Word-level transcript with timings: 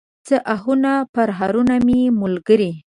څه 0.27 0.35
آهونه، 0.53 0.91
پرهرونه 1.13 1.75
مې 1.85 2.01
ملګري 2.21 2.71